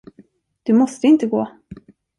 Du 0.63 0.73
måste 0.73 1.07
inte 1.07 1.27
gå. 1.27 1.47